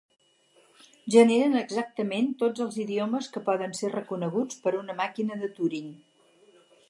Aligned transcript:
Generen 1.15 1.57
exactament 1.59 2.31
tots 2.39 2.63
els 2.65 2.79
idiomes 2.85 3.29
que 3.35 3.45
poden 3.51 3.77
ser 3.81 3.93
reconeguts 3.95 4.61
per 4.65 4.75
una 4.83 4.99
màquina 5.05 5.37
de 5.45 5.51
Turing. 5.59 5.93